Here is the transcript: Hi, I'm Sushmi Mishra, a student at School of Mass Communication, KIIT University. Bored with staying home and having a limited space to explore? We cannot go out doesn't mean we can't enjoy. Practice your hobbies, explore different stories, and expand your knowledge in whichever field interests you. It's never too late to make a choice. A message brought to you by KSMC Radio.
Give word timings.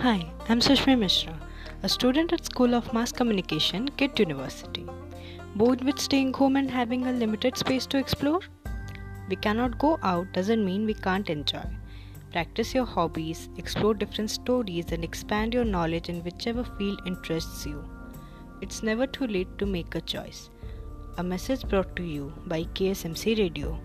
Hi, 0.00 0.30
I'm 0.50 0.60
Sushmi 0.60 0.98
Mishra, 0.98 1.34
a 1.82 1.88
student 1.88 2.30
at 2.30 2.44
School 2.44 2.74
of 2.74 2.92
Mass 2.92 3.12
Communication, 3.12 3.88
KIIT 3.88 4.18
University. 4.18 4.84
Bored 5.54 5.82
with 5.82 5.98
staying 5.98 6.34
home 6.34 6.56
and 6.56 6.70
having 6.70 7.06
a 7.06 7.12
limited 7.12 7.56
space 7.56 7.86
to 7.86 7.96
explore? 7.96 8.40
We 9.30 9.36
cannot 9.36 9.78
go 9.78 9.98
out 10.02 10.30
doesn't 10.34 10.62
mean 10.62 10.84
we 10.84 10.92
can't 10.92 11.30
enjoy. 11.30 11.64
Practice 12.30 12.74
your 12.74 12.84
hobbies, 12.84 13.48
explore 13.56 13.94
different 13.94 14.30
stories, 14.30 14.92
and 14.92 15.02
expand 15.02 15.54
your 15.54 15.64
knowledge 15.64 16.10
in 16.10 16.22
whichever 16.22 16.62
field 16.62 17.00
interests 17.06 17.64
you. 17.64 17.82
It's 18.60 18.82
never 18.82 19.06
too 19.06 19.26
late 19.26 19.56
to 19.56 19.64
make 19.64 19.94
a 19.94 20.02
choice. 20.02 20.50
A 21.16 21.22
message 21.22 21.66
brought 21.66 21.96
to 21.96 22.02
you 22.02 22.34
by 22.44 22.64
KSMC 22.64 23.38
Radio. 23.38 23.80